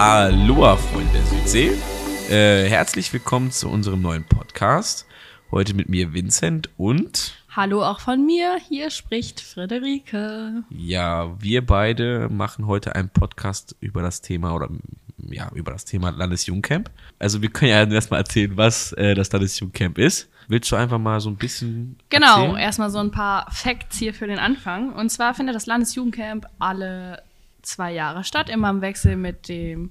[0.00, 1.72] Aloha, Freunde der Südsee.
[2.30, 5.06] Äh, herzlich willkommen zu unserem neuen Podcast.
[5.50, 10.62] Heute mit mir Vincent und Hallo auch von mir, hier spricht Friederike.
[10.70, 14.68] ja, wir beide machen heute einen Podcast über das Thema oder
[15.30, 16.88] ja, über das Thema Landesjugendcamp.
[17.18, 20.28] Also wir können ja erstmal erzählen, was äh, das Landesjugendcamp ist.
[20.46, 22.56] Willst du einfach mal so ein bisschen Genau, erzählen?
[22.60, 24.92] erstmal so ein paar Facts hier für den Anfang.
[24.92, 27.20] Und zwar findet das Landesjugendcamp alle
[27.68, 29.90] zwei Jahre statt, immer im Wechsel mit dem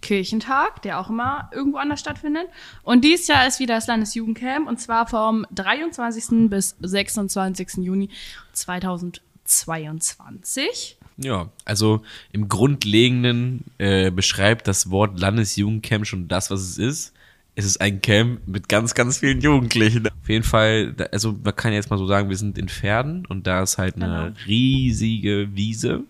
[0.00, 2.46] Kirchentag, der auch immer irgendwo anders stattfindet.
[2.82, 6.48] Und dieses Jahr ist wieder das Landesjugendcamp und zwar vom 23.
[6.48, 7.78] bis 26.
[7.78, 8.10] Juni
[8.52, 10.96] 2022.
[11.16, 17.12] Ja, also im Grundlegenden äh, beschreibt das Wort Landesjugendcamp schon das, was es ist.
[17.56, 20.06] Es ist ein Camp mit ganz, ganz vielen Jugendlichen.
[20.06, 23.48] Auf jeden Fall, also man kann jetzt mal so sagen, wir sind in Pferden und
[23.48, 26.04] da ist halt eine riesige Wiese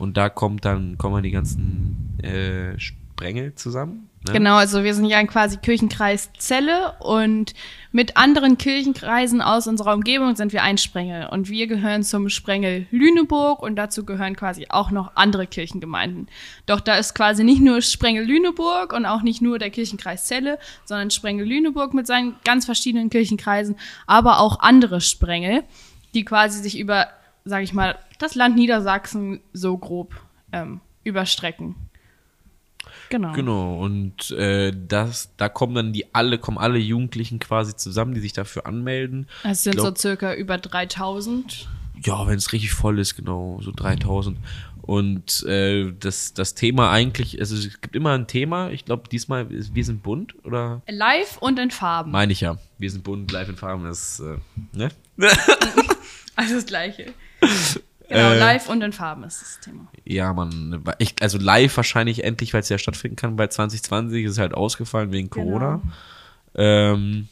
[0.00, 4.08] und da kommt dann, kommen die ganzen äh, Sprengel zusammen.
[4.26, 4.32] Ne?
[4.32, 7.52] Genau, also wir sind ja quasi Kirchenkreis Celle und
[7.92, 11.26] mit anderen Kirchenkreisen aus unserer Umgebung sind wir ein Sprengel.
[11.26, 16.28] Und wir gehören zum Sprengel Lüneburg und dazu gehören quasi auch noch andere Kirchengemeinden.
[16.64, 20.58] Doch da ist quasi nicht nur Sprengel Lüneburg und auch nicht nur der Kirchenkreis Celle,
[20.86, 23.76] sondern Sprengel Lüneburg mit seinen ganz verschiedenen Kirchenkreisen,
[24.06, 25.62] aber auch andere Sprengel,
[26.14, 27.08] die quasi sich über,
[27.44, 30.14] sag ich mal, das Land Niedersachsen so grob
[30.52, 31.74] ähm, überstrecken.
[33.08, 33.32] Genau.
[33.32, 38.20] Genau, und äh, das, da kommen dann die alle, kommen alle Jugendlichen quasi zusammen, die
[38.20, 39.26] sich dafür anmelden.
[39.42, 41.68] Es sind glaub- so circa über 3000.
[42.04, 44.38] Ja, wenn es richtig voll ist, genau, so 3000.
[44.82, 48.70] Und äh, das, das Thema eigentlich, also es gibt immer ein Thema.
[48.70, 50.82] Ich glaube, diesmal ist Wir sind bunt, oder?
[50.88, 52.10] Live und in Farben.
[52.12, 52.58] Meine ich ja.
[52.78, 54.38] Wir sind bunt, live in Farben, das, äh,
[54.76, 54.88] ne?
[56.36, 57.12] Also das gleiche.
[58.10, 59.86] Genau, Äh, live und in Farben ist das Thema.
[60.04, 63.36] Ja, man, ich, also live wahrscheinlich endlich, weil es ja stattfinden kann.
[63.36, 65.80] Bei 2020 ist es halt ausgefallen wegen Corona.
[66.56, 67.28] Ähm,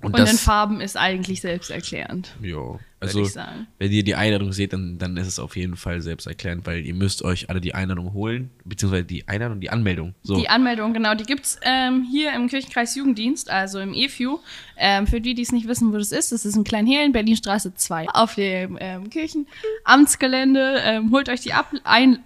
[0.00, 2.36] und, Und in das, Farben ist eigentlich selbsterklärend.
[2.42, 3.40] ja, Würde also
[3.78, 6.94] wenn ihr die Einladung seht, dann, dann ist es auf jeden Fall selbsterklärend, weil ihr
[6.94, 10.14] müsst euch alle die Einladung holen, beziehungsweise die Einladung, die Anmeldung.
[10.22, 10.36] So.
[10.36, 14.38] Die Anmeldung, genau, die gibt's ähm, hier im Kirchenkreis Jugenddienst, also im EFU.
[14.76, 17.74] Ähm, für die, die es nicht wissen, wo das ist, das ist in Kleinhehlen, Berlinstraße
[17.74, 20.80] 2, auf dem ähm, Kirchenamtsgelände.
[20.84, 22.18] Ähm, holt euch die Ab Ein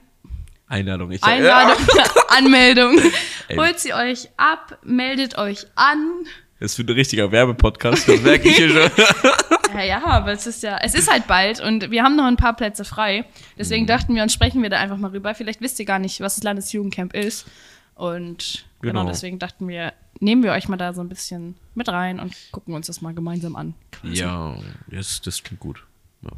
[0.68, 1.10] Einladung.
[1.10, 1.76] Ich Einladung,
[2.28, 2.98] Anmeldung.
[3.48, 3.56] Ey.
[3.56, 6.26] Holt sie euch ab, meldet euch an.
[6.60, 8.90] Das wird ein richtiger Werbepodcast, das merke ich hier schon.
[9.74, 12.36] Ja, ja, aber es ist ja, es ist halt bald und wir haben noch ein
[12.38, 13.26] paar Plätze frei.
[13.58, 13.86] Deswegen Mhm.
[13.88, 15.34] dachten wir und sprechen wir da einfach mal rüber.
[15.34, 17.46] Vielleicht wisst ihr gar nicht, was das Landesjugendcamp ist.
[17.94, 19.00] Und genau.
[19.02, 19.04] Genau.
[19.10, 22.72] deswegen dachten wir, nehmen wir euch mal da so ein bisschen mit rein und gucken
[22.74, 23.74] uns das mal gemeinsam an.
[23.92, 24.14] quasi.
[24.14, 24.56] Ja,
[24.90, 25.84] das, das klingt gut.
[26.22, 26.30] Ja.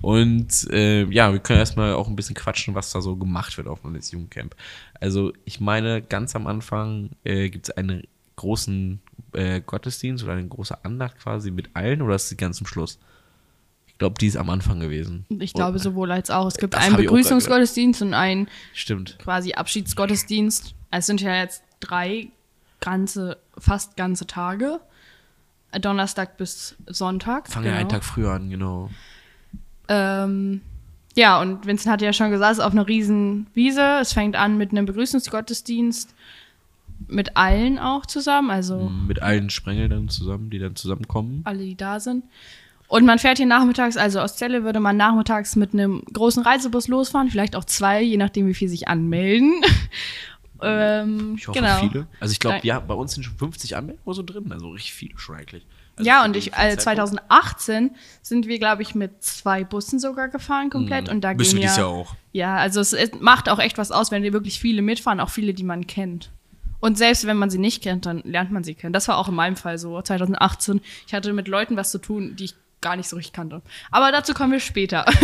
[0.00, 3.68] Und äh, ja, wir können erstmal auch ein bisschen quatschen, was da so gemacht wird
[3.68, 4.56] auf dem Jugendcamp.
[5.00, 8.02] Also ich meine, ganz am Anfang äh, gibt es einen
[8.36, 9.00] großen
[9.32, 12.98] äh, Gottesdienst oder eine große Andacht quasi mit allen oder ist die ganz zum Schluss?
[13.86, 15.26] Ich glaube, die ist am Anfang gewesen.
[15.38, 16.46] Ich glaube sowohl als auch.
[16.46, 19.18] Es gibt einen Begrüßungsgottesdienst und einen Stimmt.
[19.18, 20.74] quasi Abschiedsgottesdienst.
[20.90, 22.28] Es sind ja jetzt drei
[22.80, 24.80] ganze, fast ganze Tage.
[25.80, 27.48] Donnerstag bis Sonntag.
[27.48, 28.90] Fangen ja einen Tag früher an, genau.
[29.88, 30.60] Ähm,
[31.14, 33.98] ja, und Vincent hatte ja schon gesagt, es ist auf einer riesen Wiese.
[34.00, 36.14] Es fängt an mit einem Begrüßungsgottesdienst
[37.08, 41.42] mit allen auch zusammen, also Mit allen Sprengeln dann zusammen, die dann zusammenkommen.
[41.44, 42.24] alle, die da sind.
[42.88, 46.88] Und man fährt hier nachmittags, also aus Celle würde man nachmittags mit einem großen Reisebus
[46.88, 49.62] losfahren, vielleicht auch zwei, je nachdem, wie viel sich anmelden.
[50.62, 51.80] ähm, Ich hoffe, genau.
[51.80, 52.06] viele.
[52.20, 54.50] Also ich glaube, ja, bei uns sind schon 50 Anmeldungen so drin.
[54.52, 55.66] Also richtig viele schon eigentlich.
[55.96, 56.82] Also Ja, und ich, äh, Zeitpunkt.
[56.82, 57.90] 2018
[58.22, 61.08] sind wir, glaube ich, mit zwei Bussen sogar gefahren komplett.
[61.08, 61.36] Und da Mhm.
[61.38, 62.14] Müssen gehen wir ja, dies Jahr auch.
[62.32, 65.30] Ja, also es, es macht auch echt was aus, wenn wir wirklich viele mitfahren, auch
[65.30, 66.30] viele, die man kennt.
[66.82, 68.92] Und selbst wenn man sie nicht kennt, dann lernt man sie kennen.
[68.92, 70.80] Das war auch in meinem Fall so, 2018.
[71.06, 73.62] Ich hatte mit Leuten was zu tun, die ich gar nicht so richtig kannte.
[73.92, 75.06] Aber dazu kommen wir später.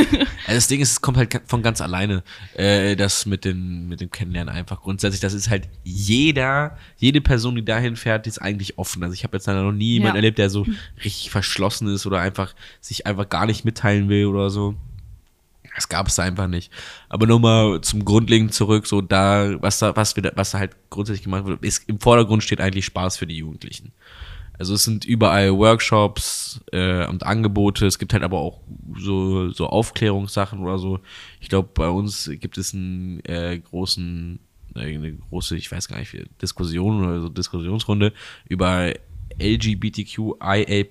[0.46, 2.22] Also das Ding ist, es kommt halt von ganz alleine,
[2.54, 4.80] äh, das mit, den, mit dem Kennenlernen einfach.
[4.80, 9.02] Grundsätzlich, das ist halt jeder, jede Person, die dahin fährt, die ist eigentlich offen.
[9.02, 10.18] Also ich habe jetzt leider noch nie jemanden Ja.
[10.20, 10.64] erlebt, der so
[11.04, 14.76] richtig verschlossen ist oder einfach sich einfach gar nicht mitteilen will oder so.
[15.78, 16.72] Das gab es einfach nicht.
[17.08, 21.22] Aber nochmal zum Grundlegenden zurück, so da, was da, was wir was da halt grundsätzlich
[21.22, 23.92] gemacht wird, ist im Vordergrund steht eigentlich Spaß für die Jugendlichen.
[24.58, 27.86] Also es sind überall Workshops äh, und Angebote.
[27.86, 28.60] Es gibt halt aber auch
[28.98, 30.98] so, so Aufklärungssachen oder so.
[31.38, 34.40] Ich glaube, bei uns gibt es einen äh, großen,
[34.74, 38.12] äh, eine große, ich weiß gar nicht, Diskussion oder so Diskussionsrunde
[38.48, 38.92] über
[39.40, 40.84] LGBTQIA+.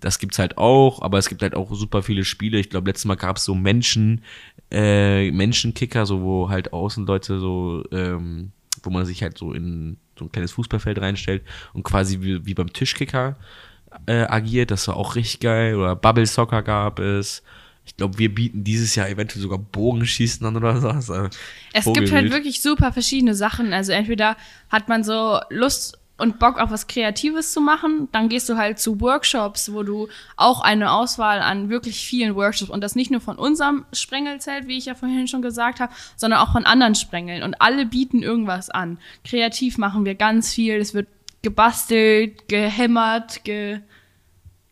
[0.00, 2.58] Das gibt's halt auch, aber es gibt halt auch super viele Spiele.
[2.58, 4.24] Ich glaube, letztes Mal gab's so Menschen,
[4.70, 8.52] äh, Menschenkicker, so wo halt Außenleute so ähm,
[8.82, 11.42] wo man sich halt so in so ein kleines Fußballfeld reinstellt
[11.72, 13.36] und quasi wie, wie beim Tischkicker
[14.06, 14.70] äh, agiert.
[14.70, 15.76] Das war auch richtig geil.
[15.76, 17.42] Oder Bubble Soccer gab es.
[17.84, 21.28] Ich glaube, wir bieten dieses Jahr eventuell sogar Bogenschießen an oder so.
[21.72, 23.72] Es gibt halt wirklich super verschiedene Sachen.
[23.72, 24.36] Also entweder
[24.68, 28.78] hat man so Lust und Bock auf was Kreatives zu machen, dann gehst du halt
[28.78, 33.20] zu Workshops, wo du auch eine Auswahl an wirklich vielen Workshops und das nicht nur
[33.20, 37.42] von unserem Sprengelzelt, wie ich ja vorhin schon gesagt habe, sondern auch von anderen Sprengeln
[37.42, 38.98] und alle bieten irgendwas an.
[39.24, 41.08] Kreativ machen wir ganz viel, es wird
[41.42, 43.40] gebastelt, gehämmert,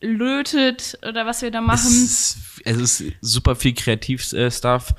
[0.00, 1.86] gelötet oder was wir da machen.
[1.86, 4.94] Es ist, es ist super viel Kreativ-Stuff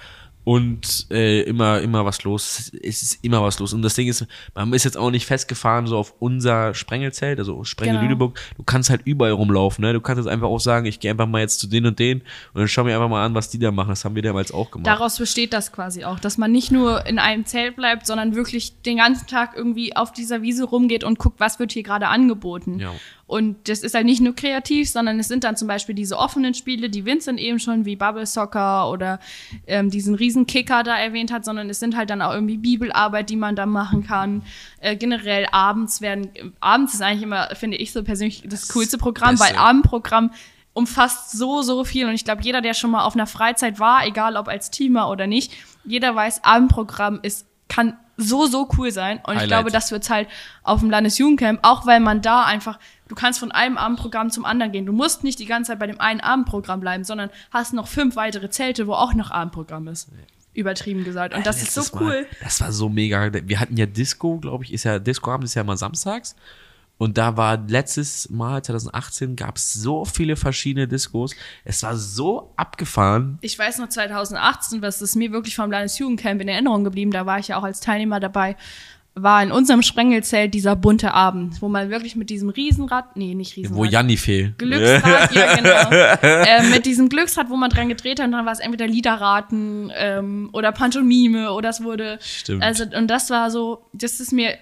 [0.50, 2.72] und äh, immer, immer was los.
[2.82, 3.72] Es ist immer was los.
[3.72, 4.26] Und das Ding ist,
[4.56, 8.02] man ist jetzt auch nicht festgefahren so auf unser Sprengelzelt, also Sprengel Genau.
[8.08, 8.40] Lüneburg.
[8.58, 9.94] Du kannst halt überall rumlaufen, ne?
[9.94, 12.22] Du kannst jetzt einfach auch sagen, ich gehe einfach mal jetzt zu den und den
[12.54, 13.90] und dann schau mir einfach mal an, was die da machen.
[13.90, 14.88] Das haben wir damals auch gemacht.
[14.88, 18.82] Daraus besteht das quasi auch, dass man nicht nur in einem Zelt bleibt, sondern wirklich
[18.82, 22.80] den ganzen Tag irgendwie auf dieser Wiese rumgeht und guckt, was wird hier gerade angeboten.
[22.80, 22.92] Ja.
[23.30, 26.56] Und das ist halt nicht nur kreativ, sondern es sind dann zum Beispiel diese offenen
[26.56, 29.20] Spiele, die Vincent eben schon wie Bubble Soccer oder
[29.68, 33.30] ähm, diesen riesen Kicker da erwähnt hat, sondern es sind halt dann auch irgendwie Bibelarbeit,
[33.30, 34.44] die man da machen kann.
[34.80, 39.36] Äh, generell abends werden, abends ist eigentlich immer, finde ich so persönlich, das coolste Programm,
[39.36, 39.54] Beste.
[39.54, 40.32] weil Abendprogramm
[40.74, 42.08] umfasst so, so viel.
[42.08, 45.10] Und ich glaube, jeder, der schon mal auf einer Freizeit war, egal ob als Teamer
[45.10, 45.52] oder nicht,
[45.84, 49.18] jeder weiß, Abendprogramm ist, kann so, so cool sein.
[49.18, 49.48] Und ich Highlight.
[49.48, 50.28] glaube, das wird halt
[50.64, 54.72] auf dem Landesjugendcamp, auch weil man da einfach, du kannst von einem Abendprogramm zum anderen
[54.72, 54.86] gehen.
[54.86, 58.16] Du musst nicht die ganze Zeit bei dem einen Abendprogramm bleiben, sondern hast noch fünf
[58.16, 60.08] weitere Zelte, wo auch noch Abendprogramm ist.
[60.54, 61.34] Übertrieben gesagt.
[61.34, 62.08] Und das ist so cool.
[62.08, 63.32] Mal, das war so mega.
[63.34, 66.36] Wir hatten ja Disco, glaube ich, ist ja, Disco-Abend ist ja immer samstags.
[66.98, 71.34] Und da war letztes Mal, 2018, gab es so viele verschiedene Discos.
[71.64, 73.38] Es war so abgefahren.
[73.40, 77.40] Ich weiß noch 2018, was ist mir wirklich vom Landesjugendcamp in Erinnerung geblieben, da war
[77.40, 78.58] ich ja auch als Teilnehmer dabei,
[79.24, 83.56] war in unserem Sprengelzelt dieser bunte Abend, wo man wirklich mit diesem Riesenrad, nee, nicht
[83.56, 83.78] Riesenrad.
[83.78, 84.54] Wo Janni fehl.
[84.58, 85.90] Glücksrad, ja genau.
[86.22, 89.92] äh, mit diesem Glücksrad, wo man dran gedreht hat, und dann war es entweder Liederraten
[89.96, 92.20] ähm, oder Pantomime oder es wurde.
[92.22, 92.64] Stimmt.
[92.64, 94.56] Also und das war so, das ist mir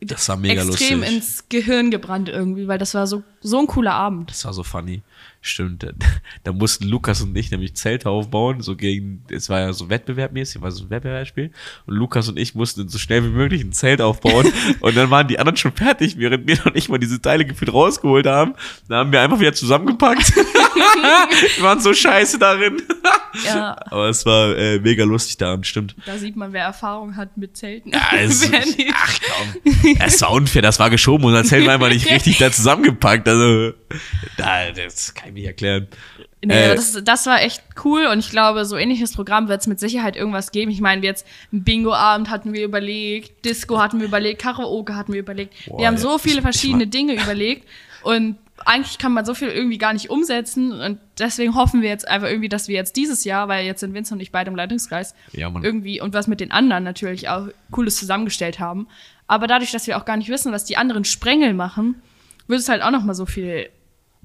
[0.00, 1.16] Das war mega extrem lustig.
[1.16, 4.30] ins Gehirn gebrannt irgendwie, weil das war so so ein cooler Abend.
[4.30, 5.02] Das war so funny.
[5.42, 5.82] Stimmt.
[5.82, 5.88] Da,
[6.44, 10.60] da mussten Lukas und ich nämlich Zelte aufbauen, so gegen, es war ja so wettbewerbmäßig,
[10.60, 11.50] war so ein Wettbewerbsspiel.
[11.86, 14.52] Und Lukas und ich mussten so schnell wie möglich ein Zelt aufbauen.
[14.80, 17.72] und dann waren die anderen schon fertig, während wir noch nicht mal diese Teile gefühlt
[17.72, 18.54] rausgeholt haben.
[18.88, 20.36] Da haben wir einfach wieder zusammengepackt.
[21.56, 22.82] wir waren so scheiße darin.
[23.44, 25.94] Ja, Aber es war äh, mega lustig daran, stimmt.
[26.04, 27.92] da sieht man, wer Erfahrung hat mit Zelten.
[27.92, 28.92] Ja, nicht.
[28.92, 29.96] ach komm.
[30.00, 33.26] Es war unfair, das war geschoben und das Zelt war einfach nicht richtig da zusammengepackt.
[33.30, 33.72] Also,
[34.36, 35.88] da, das kann ich nicht erklären.
[36.44, 39.66] Nee, Äh, das, das war echt cool und ich glaube, so ähnliches Programm wird es
[39.66, 40.70] mit Sicherheit irgendwas geben.
[40.70, 45.12] Ich meine, wir jetzt einen Bingo-Abend hatten wir überlegt, Disco hatten wir überlegt, Karaoke hatten
[45.12, 45.52] wir überlegt.
[45.66, 47.68] Boah, wir haben so viele verschiedene Dinge überlegt
[48.02, 52.06] und eigentlich kann man so viel irgendwie gar nicht umsetzen und deswegen hoffen wir jetzt
[52.08, 54.56] einfach irgendwie, dass wir jetzt dieses Jahr, weil jetzt sind Vincent und ich beide im
[54.56, 58.86] Leitungskreis, Ja, irgendwie und was mit den anderen natürlich auch Cooles zusammengestellt haben.
[59.26, 62.02] Aber dadurch, dass wir auch gar nicht wissen, was die anderen Sprengel machen,
[62.46, 63.68] wird es halt auch noch mal so viel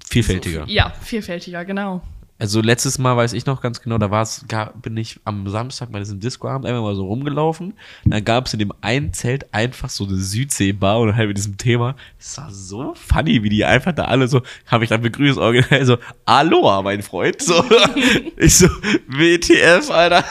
[0.09, 0.65] Vielfältiger.
[0.67, 2.01] ja, vielfältiger, genau.
[2.37, 5.93] Also letztes Mal weiß ich noch ganz genau, da war's, ga- bin ich am Samstag
[5.93, 7.75] bei diesem Discoabend einmal mal so rumgelaufen.
[8.03, 11.55] Dann gab es in dem einen Zelt einfach so eine Südseebar und halt mit diesem
[11.55, 11.95] Thema.
[12.17, 15.85] Das war so funny, wie die einfach da alle so, habe ich dann begrüßt, original
[15.85, 17.41] so, Aloha, mein Freund.
[17.41, 17.63] So,
[18.37, 18.67] ich so,
[19.07, 20.25] WTF, Alter.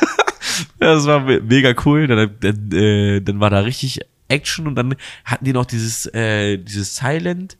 [0.78, 2.06] Das war me- mega cool.
[2.06, 6.58] Dann, dann, äh, dann war da richtig Action und dann hatten die noch dieses, äh,
[6.58, 7.56] dieses Silent,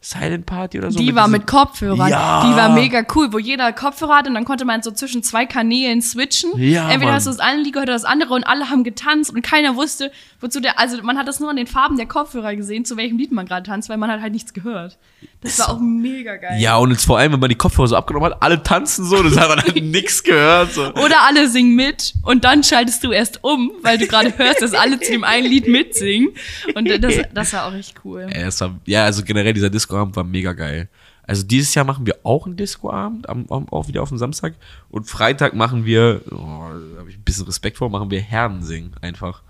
[0.00, 0.98] Silent Party oder so.
[1.00, 2.08] Die war diesem- mit Kopfhörern.
[2.08, 2.44] Ja.
[2.48, 5.44] Die war mega cool, wo jeder Kopfhörer hatte und dann konnte man so zwischen zwei
[5.44, 6.50] Kanälen switchen.
[6.56, 7.14] Ja, Entweder Mann.
[7.14, 9.74] hast du das eine Lied gehört oder das andere und alle haben getanzt und keiner
[9.74, 12.96] wusste, wozu der, also man hat das nur an den Farben der Kopfhörer gesehen, zu
[12.96, 14.98] welchem Lied man gerade tanzt, weil man hat halt nichts gehört.
[15.40, 16.60] Das war auch mega geil.
[16.60, 19.20] Ja, und jetzt vor allem, wenn man die Kopfhörer so abgenommen hat, alle tanzen so,
[19.22, 20.72] das hat man halt nix gehört.
[20.74, 20.94] So.
[20.94, 24.74] Oder alle singen mit und dann schaltest du erst um, weil du gerade hörst, dass
[24.74, 26.30] alle zu dem einen Lied mitsingen.
[26.76, 28.28] Und das, das war auch richtig cool.
[28.32, 30.88] Das war, ja, also generell dieser Discoabend war mega geil.
[31.26, 34.54] Also dieses Jahr machen wir auch einen Discoabend, am, am, auch wieder auf dem Samstag.
[34.90, 38.92] Und Freitag machen wir, oh, da habe ich ein bisschen Respekt vor, machen wir Herrensingen
[39.02, 39.42] einfach.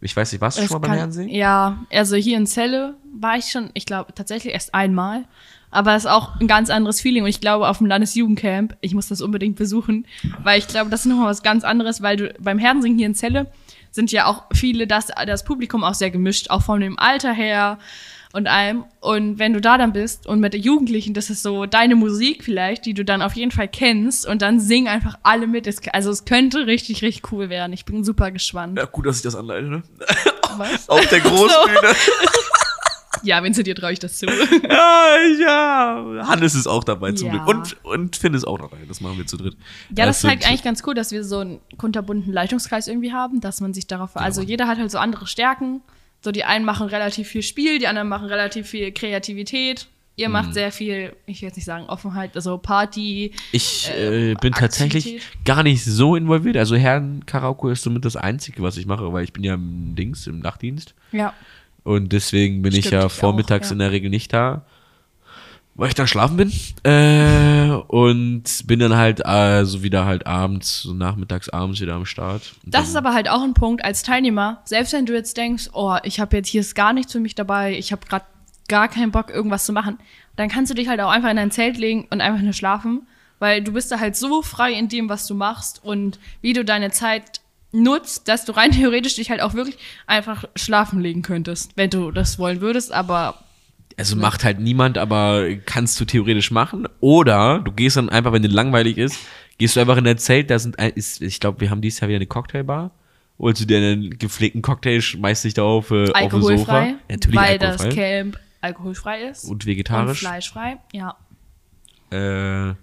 [0.00, 1.34] Ich weiß nicht, warst du Es schon mal beim Herrensingen?
[1.34, 5.24] Ja, also hier in Celle war ich schon, ich glaube, tatsächlich erst einmal.
[5.70, 7.22] Aber es ist auch ein ganz anderes Feeling.
[7.22, 10.06] Und ich glaube, auf dem Landesjugendcamp, ich muss das unbedingt besuchen,
[10.42, 13.14] weil ich glaube, das ist nochmal was ganz anderes, weil du beim Herdensingen hier in
[13.14, 13.50] Celle
[13.90, 17.78] sind ja auch viele, das, das Publikum auch sehr gemischt, auch von dem Alter her
[18.34, 18.84] und allem.
[19.00, 22.44] Und wenn du da dann bist und mit den Jugendlichen, das ist so deine Musik
[22.44, 25.66] vielleicht, die du dann auf jeden Fall kennst und dann singen einfach alle mit.
[25.66, 27.72] Es, also es könnte richtig, richtig cool werden.
[27.72, 28.76] Ich bin super gespannt.
[28.78, 29.82] Ja, gut, dass ich das anleite, ne?
[30.56, 30.88] Was?
[30.88, 31.94] auf der Großbühne.
[33.22, 34.26] Ja, Vincent, dir traue ich das zu.
[34.68, 36.26] ja, ja.
[36.28, 37.32] Hannes ist auch dabei zum Ja.
[37.44, 37.48] Glück.
[37.48, 38.76] Und, und Finn ist auch dabei.
[38.86, 39.56] Das machen wir zu dritt.
[39.96, 43.14] Ja, das ist sind- halt eigentlich ganz cool, dass wir so einen kunterbunten Leitungskreis irgendwie
[43.14, 45.80] haben, dass man sich darauf, also jeder hat halt so andere Stärken.
[46.24, 49.86] So die einen machen relativ viel Spiel, die anderen machen relativ viel Kreativität.
[50.16, 50.52] Ihr macht Mhm.
[50.54, 53.32] sehr viel, ich will jetzt nicht sagen Offenheit, also Party.
[53.52, 55.44] Ich äh, äh, bin tatsächlich Aktivität.
[55.44, 56.56] gar nicht so involviert.
[56.56, 59.94] Also Herren Karaoke ist somit das Einzige, was ich mache, weil ich bin ja im
[59.96, 60.94] Dings, im Nachtdienst.
[61.12, 61.34] Ja.
[61.82, 63.74] Und deswegen bin ich Stimmt, ja ich vormittags auch, ja.
[63.74, 64.64] in der Regel nicht da,
[65.74, 66.52] weil ich dann schlafen bin.
[66.84, 72.06] Äh, und bin dann halt äh, so wieder halt abends, so nachmittags abends wieder am
[72.06, 72.54] Start.
[72.64, 75.70] Und Das ist aber halt auch ein Punkt als Teilnehmer, selbst wenn du jetzt denkst,
[75.72, 78.24] oh, ich habe jetzt hier ist gar nichts für mich dabei, ich habe gerade
[78.68, 79.98] gar keinen Bock, irgendwas zu machen,
[80.36, 83.06] dann kannst du dich halt auch einfach in dein Zelt legen und einfach nur schlafen,
[83.38, 86.64] weil du bist da halt so frei in dem, was du machst und wie du
[86.64, 87.40] deine Zeit
[87.72, 89.76] nutzt, dass du rein theoretisch dich halt auch wirklich
[90.06, 93.44] einfach schlafen legen könntest, wenn du das wollen würdest, aber
[93.96, 96.88] Also macht halt niemand, aber kannst du theoretisch machen.
[97.00, 99.18] Oder du gehst dann einfach, wenn dir langweilig ist,
[99.58, 102.00] gehst du einfach in dein Zelt, da sind, ein- ist, ich glaube, wir haben dieses
[102.00, 102.90] Jahr wieder eine Cocktailbar.
[103.38, 106.42] Holst du dir einen gepflegten Cocktail, schmeißt dich da auf, äh, auf ein Sofa.
[106.42, 107.94] alkoholfrei, Natürlich weil das alkoholfrei.
[108.22, 110.20] Camp alkoholfrei ist Und und vegetarisch.
[110.20, 111.16] fleischfrei, ja.
[112.10, 112.74] Äh,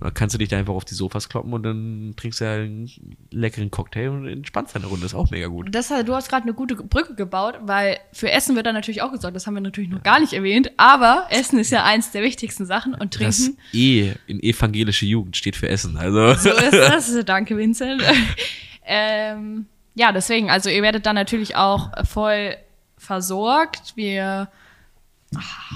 [0.00, 2.54] dann kannst du dich da einfach auf die Sofas kloppen und dann trinkst du ja
[2.54, 2.90] einen
[3.30, 5.04] leckeren Cocktail und entspannst deine Runde.
[5.04, 5.74] ist auch mega gut.
[5.74, 9.12] Das, du hast gerade eine gute Brücke gebaut, weil für Essen wird da natürlich auch
[9.12, 9.36] gesorgt.
[9.36, 10.70] Das haben wir natürlich noch gar nicht erwähnt.
[10.78, 13.58] Aber Essen ist ja eins der wichtigsten Sachen und Das Trinken.
[13.72, 15.96] E in evangelische Jugend steht für Essen.
[15.96, 17.18] Also So ist das.
[17.26, 18.02] Danke, Vincent.
[18.84, 22.56] ähm, ja, deswegen, also ihr werdet da natürlich auch voll
[22.96, 23.92] versorgt.
[23.96, 24.48] Wir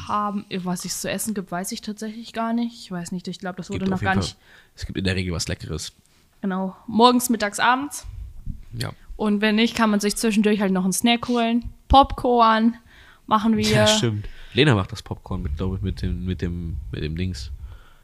[0.08, 2.74] haben, was es zu essen gibt, weiß ich tatsächlich gar nicht.
[2.74, 4.36] Ich weiß nicht, ich glaube, das wurde noch gar Fall- nicht.
[4.74, 5.92] Es gibt in der Regel was Leckeres.
[6.40, 6.76] Genau.
[6.86, 8.06] Morgens, mittags, abends.
[8.72, 8.92] Ja.
[9.16, 11.70] Und wenn nicht, kann man sich zwischendurch halt noch einen Snack holen.
[11.88, 12.76] Popcorn
[13.26, 13.68] machen wir.
[13.68, 14.26] Ja, stimmt.
[14.52, 17.50] Lena macht das Popcorn mit, glaube ich, mit dem, mit dem, mit dem Dings.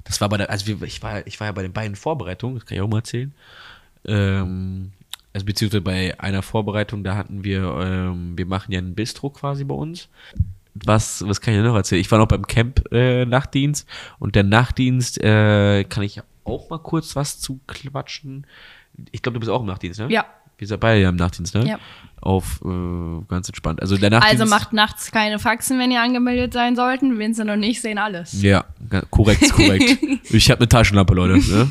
[0.04, 2.66] Das war bei der, also ich war, ich war ja bei den beiden Vorbereitungen, das
[2.66, 3.34] kann ich auch mal erzählen.
[4.04, 4.92] Ähm,
[5.32, 9.64] also beziehungsweise bei einer Vorbereitung, da hatten wir, ähm, wir machen ja einen Bistro quasi
[9.64, 10.08] bei uns.
[10.74, 12.00] Was, was kann ich noch erzählen?
[12.00, 16.78] Ich war noch beim Camp äh, Nachtdienst und der Nachtdienst äh, kann ich auch mal
[16.78, 18.46] kurz was zu quatschen.
[19.12, 20.08] Ich glaube, du bist auch im Nachtdienst, ne?
[20.10, 20.26] Ja.
[20.58, 21.66] Wir sind beide ja im Nachtdienst, ne?
[21.66, 21.78] Ja.
[22.20, 23.80] Auf äh, ganz entspannt.
[23.80, 24.42] Also der Nachtdienst.
[24.42, 27.18] Also macht nachts keine Faxen, wenn ihr angemeldet sein sollten.
[27.18, 28.42] Vincent und ich sehen alles.
[28.42, 28.66] Ja,
[29.10, 29.98] korrekt, korrekt.
[30.30, 31.38] ich habe eine Taschenlampe, Leute.
[31.38, 31.68] Ne?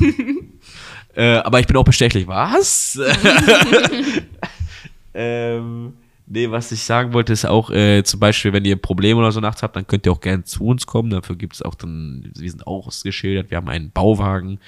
[1.14, 2.26] äh, aber ich bin auch bestechlich.
[2.26, 2.98] Was?
[5.14, 5.92] ähm,
[6.30, 9.40] nee, was ich sagen wollte, ist auch, äh, zum Beispiel, wenn ihr Probleme oder so
[9.40, 11.10] nachts habt, dann könnt ihr auch gerne zu uns kommen.
[11.10, 14.60] Dafür gibt es auch dann, wir sind auch ausgeschildert, wir haben einen Bauwagen,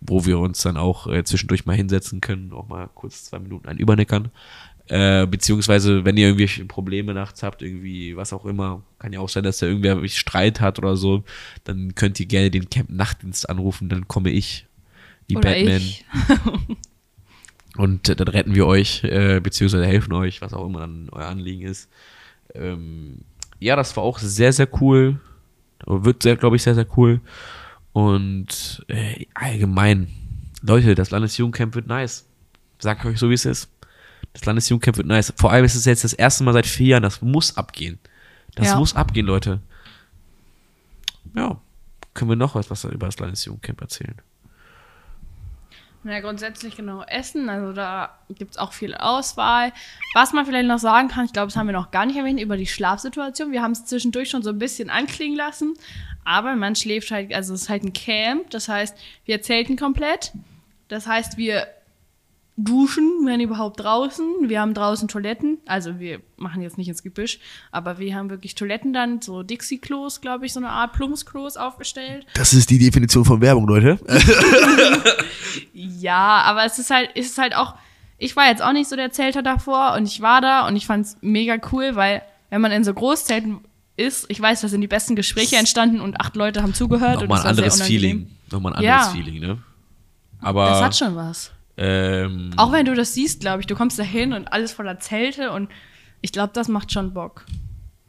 [0.00, 3.68] wo wir uns dann auch äh, zwischendurch mal hinsetzen können, auch mal kurz zwei Minuten
[3.68, 4.30] einen übernickern.
[4.86, 9.30] Äh, beziehungsweise, wenn ihr irgendwelche Probleme nachts habt, irgendwie, was auch immer, kann ja auch
[9.30, 11.24] sein, dass da irgendwer Streit hat oder so,
[11.64, 14.66] dann könnt ihr gerne den Camp Nachtdienst anrufen, dann komme ich,
[15.26, 16.04] wie Oder Batman, ich.
[17.76, 21.26] und äh, dann retten wir euch, äh, beziehungsweise helfen euch, was auch immer dann euer
[21.26, 21.88] Anliegen ist.
[22.54, 23.20] Ähm,
[23.58, 25.20] ja, das war auch sehr, sehr cool.
[25.86, 27.20] Wird, sehr, glaube ich, sehr, sehr cool.
[27.92, 30.08] Und äh, allgemein,
[30.62, 32.26] Leute, das Landesjugendcamp wird nice.
[32.78, 33.68] Sag euch so, wie es ist.
[34.32, 35.32] Das Landesjugendcamp wird nice.
[35.36, 37.02] Vor allem ist es jetzt das erste Mal seit vier Jahren.
[37.02, 37.98] Das muss abgehen.
[38.54, 38.76] Das Ja.
[38.78, 39.60] muss abgehen, Leute.
[41.34, 41.60] Ja.
[42.14, 44.14] Können wir noch was, was über das Landesjugendcamp erzählen?
[46.06, 49.72] Na, grundsätzlich genau Essen, also da gibt es auch viel Auswahl.
[50.12, 52.38] Was man vielleicht noch sagen kann, ich glaube, das haben wir noch gar nicht erwähnt,
[52.38, 53.52] über die Schlafsituation.
[53.52, 55.72] Wir haben es zwischendurch schon so ein bisschen anklingen lassen,
[56.22, 58.94] aber man schläft halt, also es ist halt ein Camp, das heißt,
[59.24, 60.32] wir zelten komplett.
[60.88, 61.66] Das heißt, wir
[62.56, 64.24] duschen, wenn überhaupt draußen.
[64.48, 67.40] Wir haben draußen Toiletten, also wir machen jetzt nicht ins Gebüsch,
[67.72, 72.26] aber wir haben wirklich Toiletten dann, so Dixie-Klos, glaube ich, so eine Art Plumpsklos aufgestellt.
[72.34, 73.98] Das ist die Definition von Werbung, Leute.
[75.72, 77.74] Ja, aber es ist halt, es ist halt auch,
[78.18, 80.86] ich war jetzt auch nicht so der Zelter davor und ich war da und ich
[80.86, 83.58] fand's mega cool, weil wenn man in so Großzelten
[83.96, 87.28] ist, ich weiß, da sind die besten Gespräche entstanden und acht Leute haben zugehört und
[87.28, 87.82] Nochmal das ein anderes.
[87.82, 88.30] Feeling.
[88.50, 89.12] Nochmal ein anderes Ja.
[89.12, 89.58] Feeling, ne?
[90.40, 90.68] Aber.
[90.68, 91.50] Das hat schon was.
[91.76, 95.00] Ähm, Auch wenn du das siehst, glaube ich, du kommst da hin und alles voller
[95.00, 95.68] Zelte und
[96.20, 97.44] ich glaube, das macht schon Bock.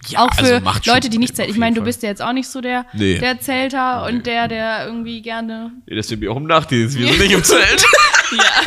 [0.08, 1.52] ja, auch für also macht schon Leute, die nicht zelten.
[1.52, 1.88] Ich meine, du Fall.
[1.88, 3.18] bist ja jetzt auch nicht so der, Nee.
[3.18, 5.72] der Zelter und der, der irgendwie gerne.
[5.88, 6.98] Nee, das sind wir auch im Nachtdienst.
[6.98, 7.84] Wir sind nicht im Zelt.
[8.32, 8.62] Ja,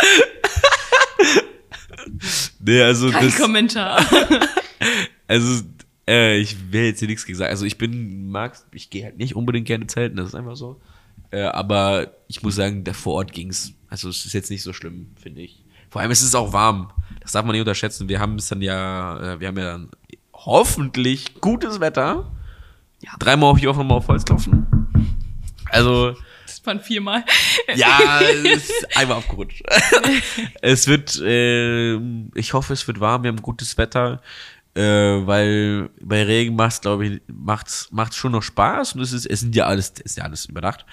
[2.60, 3.36] nee, also kein das.
[3.38, 4.04] Kommentar.
[5.30, 5.62] Also,
[6.08, 7.50] äh, ich will jetzt hier nichts gegen sagen.
[7.50, 10.80] Also, ich bin, mag, ich gehe halt nicht unbedingt gerne zelten, das ist einfach so.
[11.30, 13.72] Äh, aber ich muss sagen, da vor Ort ging's.
[13.88, 15.64] Also, es ist jetzt nicht so schlimm, finde ich.
[15.90, 16.92] Vor allem es ist auch warm.
[17.20, 18.08] Das darf man nicht unterschätzen.
[18.08, 19.90] Wir haben es dann ja, äh, wir haben ja dann
[20.34, 22.30] hoffentlich gutes Wetter.
[23.02, 23.12] Ja.
[23.18, 24.66] Dreimal auf ich auch nochmal auf Holz klopfen.
[25.70, 26.16] Also.
[26.46, 27.24] Das waren viermal.
[27.74, 29.62] Ja, es ist einmal aufgerutscht.
[30.62, 31.96] es wird, äh,
[32.34, 33.22] ich hoffe, es wird warm.
[33.22, 34.22] Wir haben gutes Wetter.
[34.74, 39.26] Äh, weil bei Regen macht's, glaube ich, macht's, macht's schon noch Spaß und es ist,
[39.26, 40.84] es sind ja alles, ist ja alles überdacht.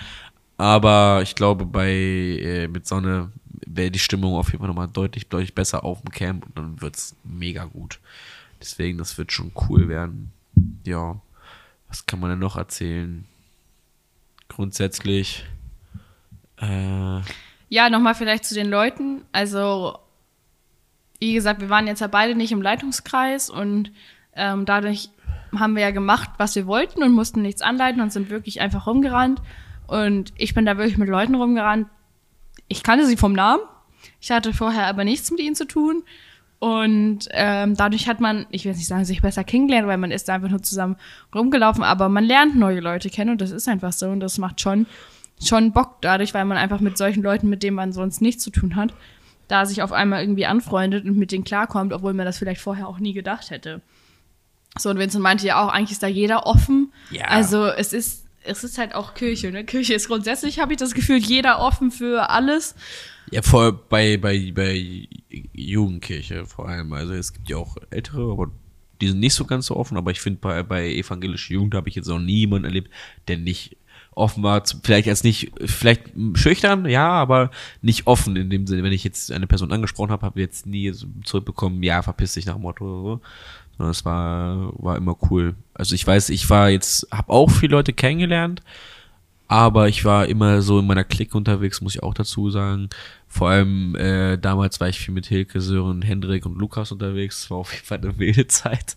[0.57, 3.31] Aber ich glaube, bei äh, mit Sonne
[3.65, 6.81] wäre die Stimmung auf jeden Fall nochmal deutlich, deutlich besser auf dem Camp und dann
[6.81, 7.99] wird's mega gut.
[8.59, 10.31] Deswegen, das wird schon cool werden.
[10.85, 11.19] Ja.
[11.87, 13.25] Was kann man denn noch erzählen?
[14.47, 15.45] Grundsätzlich.
[16.57, 17.19] Äh,
[17.69, 19.23] ja, nochmal vielleicht zu den Leuten.
[19.31, 19.99] Also,
[21.19, 23.91] wie gesagt, wir waren jetzt ja beide nicht im Leitungskreis und
[24.35, 25.09] ähm, dadurch
[25.59, 28.87] haben wir ja gemacht, was wir wollten und mussten nichts anleiten und sind wirklich einfach
[28.87, 29.41] rumgerannt.
[29.87, 31.87] Und ich bin da wirklich mit Leuten rumgerannt.
[32.67, 33.63] Ich kannte sie vom Namen.
[34.19, 36.03] Ich hatte vorher aber nichts mit ihnen zu tun.
[36.59, 40.29] Und ähm, dadurch hat man, ich will nicht sagen, sich besser kennengelernt, weil man ist
[40.29, 40.95] einfach nur zusammen
[41.33, 44.61] rumgelaufen, aber man lernt neue Leute kennen und das ist einfach so und das macht
[44.61, 44.87] schon,
[45.43, 48.51] schon Bock dadurch, weil man einfach mit solchen Leuten, mit denen man sonst nichts zu
[48.51, 48.93] tun hat,
[49.47, 52.87] da sich auf einmal irgendwie anfreundet und mit denen klarkommt, obwohl man das vielleicht vorher
[52.87, 53.81] auch nie gedacht hätte.
[54.77, 56.91] So, und Vincent meinte ja auch, eigentlich ist da jeder offen.
[57.11, 57.25] Ja.
[57.25, 59.63] Also es ist, es ist halt auch Kirche, ne?
[59.63, 62.75] Kirche ist grundsätzlich, habe ich das Gefühl, jeder offen für alles.
[63.31, 65.07] Ja, vor bei, bei, bei
[65.53, 66.91] Jugendkirche vor allem.
[66.93, 68.51] Also es gibt ja auch ältere, aber
[69.01, 71.89] die sind nicht so ganz so offen, aber ich finde, bei, bei evangelischer Jugend habe
[71.89, 72.91] ich jetzt auch niemanden erlebt,
[73.27, 73.77] der nicht
[74.15, 78.83] offen war, vielleicht als nicht, vielleicht schüchtern, ja, aber nicht offen in dem Sinne.
[78.83, 80.91] Wenn ich jetzt eine Person angesprochen habe, habe ich jetzt nie
[81.23, 83.21] zurückbekommen, ja, verpiss dich nach dem Motto oder so.
[83.77, 85.55] Sondern es war, war immer cool.
[85.73, 88.61] Also ich weiß, ich war jetzt, habe auch viele Leute kennengelernt,
[89.47, 92.89] aber ich war immer so in meiner Clique unterwegs, muss ich auch dazu sagen.
[93.27, 97.41] Vor allem äh, damals war ich viel mit Hilke, Sören, Hendrik und Lukas unterwegs.
[97.41, 98.95] Das war auf jeden Fall eine wilde Zeit.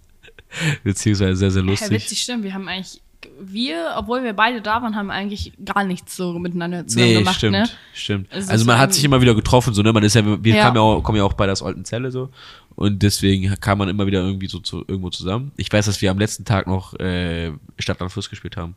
[0.84, 1.88] Beziehungsweise sehr, sehr lustig.
[1.88, 2.44] Ja, witzig, stimmt.
[2.44, 3.02] Wir haben eigentlich,
[3.40, 7.36] wir, obwohl wir beide da waren, haben eigentlich gar nichts so miteinander zusammen nee, gemacht.
[7.36, 7.68] Stimmt, ne?
[7.92, 8.32] stimmt.
[8.32, 9.92] Also, also man hat sich immer wieder getroffen, so, ne?
[9.92, 10.72] Man ist ja, wir ja.
[10.72, 12.30] ja auch, kommen ja auch bei das Zelle so.
[12.74, 15.52] Und deswegen kam man immer wieder irgendwie so zu, irgendwo zusammen.
[15.56, 18.76] Ich weiß, dass wir am letzten Tag noch äh, Stadtland Fluss gespielt haben.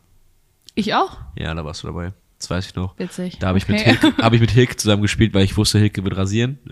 [0.74, 1.18] Ich auch?
[1.36, 2.12] Ja, da warst du dabei.
[2.42, 2.98] Das weiß ich noch.
[2.98, 3.38] Witzig.
[3.38, 3.96] Da habe ich, okay.
[4.02, 6.58] Mit hab ich mit Hilke zusammen gespielt, weil ich wusste, Hilke wird rasieren.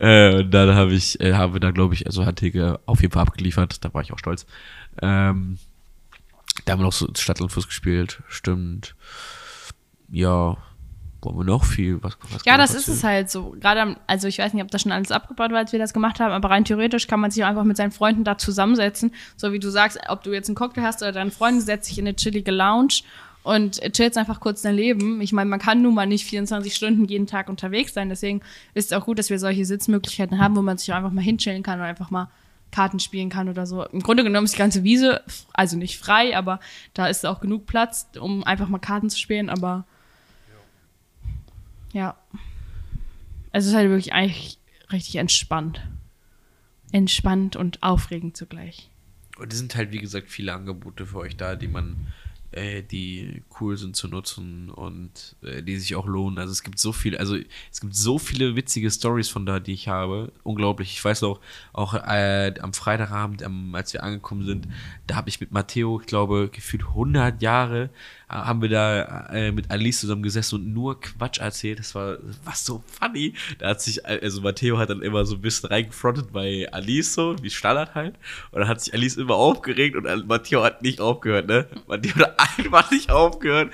[0.00, 3.02] äh, und dann habe ich, äh, haben wir da, glaube ich, also hat Hilke auf
[3.02, 3.84] jeden Fall abgeliefert.
[3.84, 4.46] Da war ich auch stolz.
[5.02, 5.58] Ähm,
[6.64, 8.22] da haben wir noch so Stadt und Fuß gespielt.
[8.28, 8.94] Stimmt.
[10.10, 10.56] Ja,
[11.24, 12.02] wollen wir noch viel?
[12.02, 13.54] Was, was ja, das ist es halt so.
[13.60, 16.20] Gerade, also ich weiß nicht, ob das schon alles abgebaut war, als wir das gemacht
[16.20, 19.12] haben, aber rein theoretisch kann man sich auch einfach mit seinen Freunden da zusammensetzen.
[19.36, 21.98] So wie du sagst, ob du jetzt einen Cocktail hast oder deine Freunde, setzt sich
[21.98, 23.02] in eine chillige Lounge
[23.42, 25.20] und chillst einfach kurz dein Leben.
[25.20, 28.08] Ich meine, man kann nun mal nicht 24 Stunden jeden Tag unterwegs sein.
[28.08, 28.40] Deswegen
[28.72, 31.22] ist es auch gut, dass wir solche Sitzmöglichkeiten haben, wo man sich auch einfach mal
[31.22, 32.30] hinchillen kann und einfach mal
[32.74, 33.84] Karten spielen kann oder so.
[33.84, 36.58] Im Grunde genommen ist die ganze Wiese, also nicht frei, aber
[36.92, 39.84] da ist auch genug Platz, um einfach mal Karten zu spielen, aber
[41.94, 42.18] ja.
[43.52, 44.58] Also es ist halt wirklich eigentlich
[44.92, 45.80] richtig entspannt.
[46.92, 48.90] Entspannt und aufregend zugleich.
[49.38, 52.12] Und es sind halt, wie gesagt, viele Angebote für euch da, die man
[52.54, 56.38] äh, die cool sind zu nutzen und äh, die sich auch lohnen.
[56.38, 57.36] Also es gibt so viele, also
[57.72, 60.32] es gibt so viele witzige Stories von da, die ich habe.
[60.44, 60.92] Unglaublich.
[60.92, 61.40] Ich weiß auch,
[61.72, 64.68] auch äh, am Freitagabend, ähm, als wir angekommen sind,
[65.06, 67.90] da habe ich mit Matteo, ich glaube, gefühlt 100 Jahre
[68.28, 71.78] haben wir da äh, mit Alice zusammen gesessen und nur Quatsch erzählt.
[71.78, 73.34] Das war was so funny.
[73.58, 77.36] Da hat sich, also Matteo hat dann immer so ein bisschen reingefrontet bei Alice so,
[77.42, 78.16] wie Standard halt.
[78.50, 81.68] Und dann hat sich Alice immer aufgeregt und Matteo hat nicht aufgehört, ne?
[81.86, 83.72] Matteo hat einfach nicht aufgehört.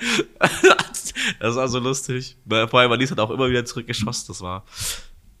[1.39, 2.37] das war so lustig.
[2.47, 4.25] Vor allem Alice hat auch immer wieder zurückgeschossen.
[4.27, 4.65] Das war,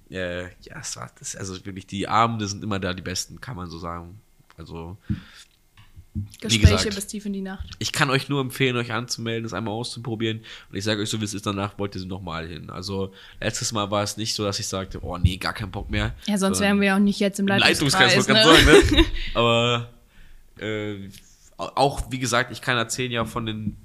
[0.09, 3.55] äh, ja, es war, das, also wirklich, die Abende sind immer da die besten, kann
[3.55, 4.21] man so sagen.
[4.57, 4.97] Also,
[6.41, 7.69] Gespräche gesagt, bis tief in die Nacht.
[7.79, 10.41] Ich kann euch nur empfehlen, euch anzumelden, das einmal auszuprobieren.
[10.69, 12.69] Und ich sage euch so, wie es ist, danach wollt ihr sie nochmal hin.
[12.69, 15.89] Also letztes Mal war es nicht so, dass ich sagte, oh nee, gar keinen Bock
[15.89, 16.13] mehr.
[16.27, 18.15] Ja, sonst wären wir ja auch nicht jetzt im Leitungskreis.
[18.15, 18.63] Leitungskreis, ne?
[18.63, 19.05] sagen, ne?
[19.35, 19.89] Aber
[20.59, 21.09] äh,
[21.57, 23.77] auch, wie gesagt, ich kann erzählen ja von den,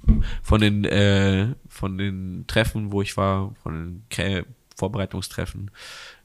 [0.43, 5.71] von den, äh, von den Treffen, wo ich war, von den Vorbereitungstreffen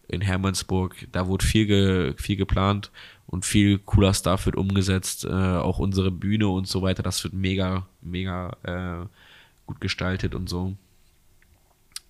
[0.08, 1.06] in Hermannsburg.
[1.12, 2.90] Da wurde viel, ge, viel geplant
[3.32, 5.24] und viel cooler Stuff wird umgesetzt.
[5.24, 9.06] Äh, auch unsere Bühne und so weiter, das wird mega, mega äh,
[9.66, 10.76] gut gestaltet und so.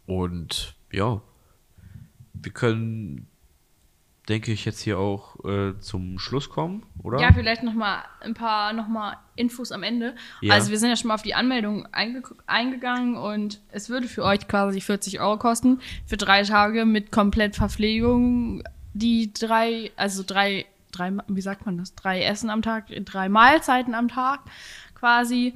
[0.05, 1.23] Und ja,
[2.35, 3.29] wir können
[4.29, 7.21] denke ich, jetzt hier auch äh, zum Schluss kommen, oder?
[7.21, 10.15] Ja, vielleicht noch mal ein paar noch mal Infos am Ende.
[10.41, 10.55] Ja.
[10.55, 14.25] Also wir sind ja schon mal auf die Anmeldung einge eingegangen und es würde für
[14.25, 18.63] euch quasi 40 Euro kosten für drei Tage mit komplett Verpflegung.
[18.95, 21.95] Die drei, also drei, drei, wie sagt man das?
[21.95, 24.41] Drei Essen am Tag, drei Mahlzeiten am Tag
[24.95, 25.55] quasi.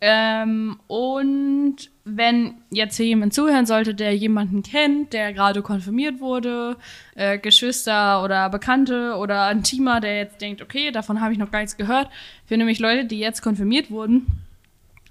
[0.00, 6.76] Ähm, und wenn jetzt hier jemand zuhören sollte, der jemanden kennt, der gerade konfirmiert wurde,
[7.16, 11.50] äh, Geschwister oder Bekannte oder ein Teamer, der jetzt denkt, okay, davon habe ich noch
[11.50, 12.08] gar nichts gehört.
[12.46, 14.26] Für nämlich Leute, die jetzt konfirmiert wurden,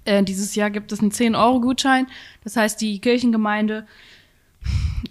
[0.06, 2.06] äh, dieses Jahr gibt es einen 10-Euro-Gutschein.
[2.42, 3.86] Das heißt, die Kirchengemeinde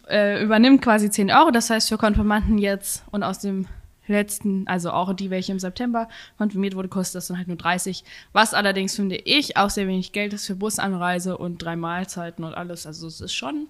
[0.10, 1.52] äh, übernimmt quasi 10 Euro.
[1.52, 3.68] Das heißt, für Konfirmanden jetzt und aus dem
[4.08, 8.04] letzten, also auch die, welche im September konfirmiert wurde, kostet das dann halt nur 30.
[8.34, 12.54] Was allerdings, finde ich, auch sehr wenig Geld ist für Busanreise und drei Mahlzeiten und
[12.54, 12.86] alles.
[12.86, 13.68] Also es ist schon,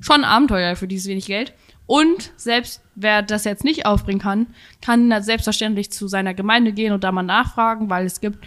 [0.00, 1.54] schon ein Abenteuer für dieses wenig Geld.
[1.86, 4.46] Und selbst wer das jetzt nicht aufbringen kann,
[4.80, 8.38] kann selbstverständlich zu seiner Gemeinde gehen und da mal nachfragen, weil es gibt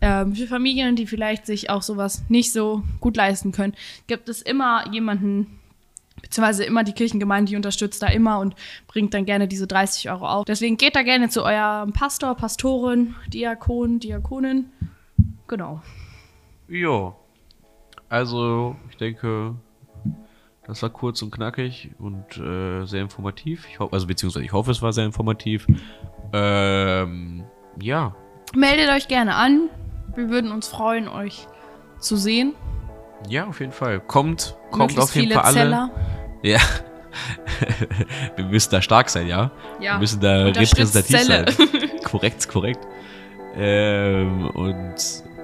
[0.00, 3.74] ähm, für Familien, die vielleicht sich auch sowas nicht so gut leisten können,
[4.06, 5.58] gibt es immer jemanden,
[6.22, 8.54] beziehungsweise immer die Kirchengemeinde, die unterstützt da immer und
[8.86, 10.44] bringt dann gerne diese 30 Euro auf.
[10.44, 14.70] Deswegen geht da gerne zu eurem Pastor, Pastorin, Diakon, Diakonin.
[15.48, 15.82] Genau.
[16.68, 17.14] Ja.
[18.08, 19.54] Also, ich denke,
[20.66, 23.66] das war kurz und knackig und äh, sehr informativ.
[23.68, 25.66] Ich hoffe, also beziehungsweise ich hoffe, es war sehr informativ.
[26.32, 27.44] Ähm,
[27.80, 28.14] ja.
[28.54, 29.70] Meldet euch gerne an.
[30.14, 31.46] Wir würden uns freuen, euch
[31.98, 32.54] zu sehen.
[33.28, 34.00] Ja, auf jeden Fall.
[34.00, 35.54] Kommt, kommt Möglichst auf jeden Fall alle.
[35.54, 35.90] Zeller.
[36.44, 36.58] Ja.
[38.36, 39.52] Wir müssen da stark sein, ja?
[39.78, 39.92] Ja.
[39.92, 41.44] Wir müssen da repräsentativ sein.
[42.04, 42.80] korrekt, korrekt.
[43.56, 44.94] Ähm, und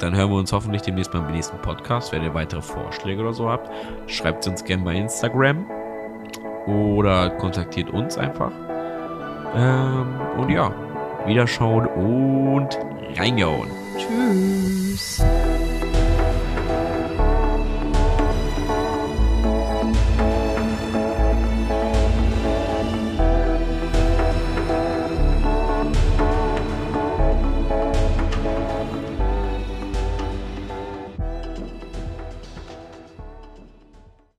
[0.01, 2.11] dann hören wir uns hoffentlich demnächst beim nächsten Podcast.
[2.13, 3.71] Wenn ihr weitere Vorschläge oder so habt,
[4.11, 5.67] schreibt uns gerne bei Instagram
[6.67, 8.53] oder kontaktiert uns einfach.
[9.55, 10.73] Ähm, und ja,
[11.27, 12.79] wiederschauen und
[13.17, 13.71] reingehauen.
[13.97, 15.23] Tschüss.